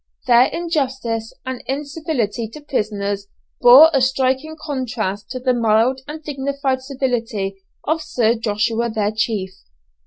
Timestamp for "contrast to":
4.59-5.39